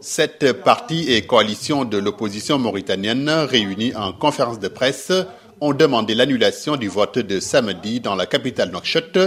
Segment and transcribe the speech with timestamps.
[0.00, 5.12] Cette partie et coalition de l'opposition mauritanienne réunie en conférence de presse
[5.60, 9.18] ont demandé l'annulation du vote de samedi dans la capitale Nouakchott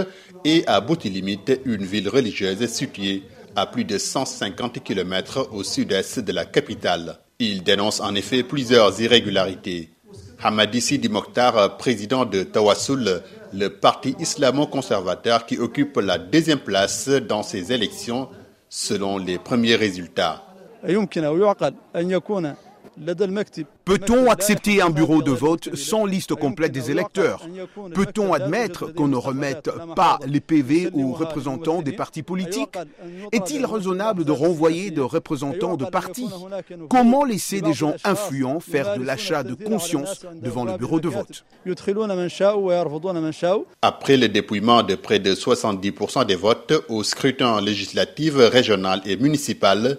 [0.44, 3.22] et à Boutilimit, une ville religieuse située
[3.54, 7.20] à plus de 150 km au sud-est de la capitale.
[7.38, 9.91] Ils dénoncent en effet plusieurs irrégularités.
[10.44, 13.22] Hamadi Sidi Mokhtar, président de Tawassul,
[13.52, 18.28] le parti islamo-conservateur qui occupe la deuxième place dans ces élections
[18.68, 20.42] selon les premiers résultats.
[23.84, 27.46] Peut-on accepter un bureau de vote sans liste complète des électeurs
[27.94, 32.76] Peut-on admettre qu'on ne remette pas les PV aux représentants des partis politiques
[33.32, 36.28] Est-il raisonnable de renvoyer des représentants de partis
[36.90, 41.44] Comment laisser des gens influents faire de l'achat de conscience devant le bureau de vote
[43.82, 49.98] Après le dépouillement de près de 70% des votes au scrutin législatif, régional et municipal,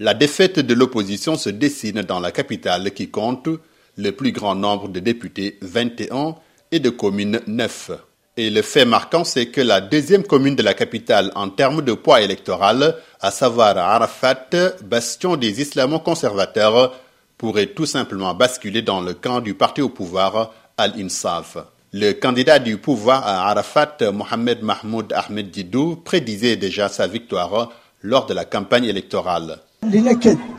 [0.00, 3.48] la défaite de l'opposition se dessine dans la capitale qui compte
[3.96, 6.36] le plus grand nombre de députés, 21,
[6.70, 7.90] et de communes, 9.
[8.36, 11.92] Et le fait marquant, c'est que la deuxième commune de la capitale en termes de
[11.94, 14.48] poids électoral, à savoir Arafat,
[14.84, 16.94] bastion des islamo-conservateurs,
[17.36, 21.56] pourrait tout simplement basculer dans le camp du parti au pouvoir, Al-Insaf.
[21.92, 28.26] Le candidat du pouvoir à Arafat, Mohamed Mahmoud Ahmed Didou, prédisait déjà sa victoire lors
[28.26, 29.58] de la campagne électorale.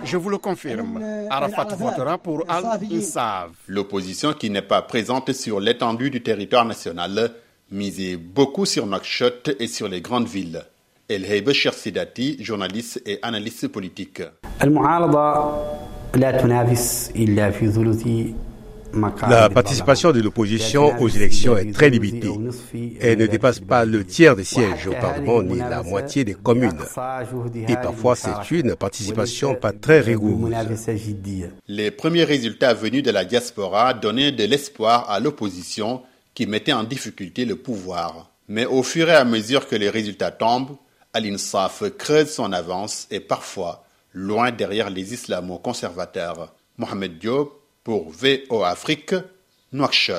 [0.03, 3.51] Je vous le confirme, Arafat votera pour Al-Insaf.
[3.67, 7.31] L'opposition qui n'est pas présente sur l'étendue du territoire national
[7.71, 10.63] misait beaucoup sur Nouakchott et sur les grandes villes.
[11.07, 14.21] El Heibe Sidati, journaliste et analyste politique.
[19.27, 22.31] La participation de l'opposition aux élections est très limitée.
[22.99, 26.79] Elle ne dépasse pas le tiers des sièges au Parlement ni la moitié des communes.
[27.67, 30.53] Et parfois, c'est une participation pas très rigoureuse.
[31.67, 36.01] Les premiers résultats venus de la diaspora donnaient de l'espoir à l'opposition
[36.33, 38.31] qui mettait en difficulté le pouvoir.
[38.47, 40.77] Mais au fur et à mesure que les résultats tombent,
[41.13, 46.53] Al-Insaf creuse son avance et parfois loin derrière les islamo-conservateurs.
[46.77, 47.58] Mohamed Diop,
[47.89, 49.15] pour VO Afrique,
[49.73, 50.17] Nouakchott.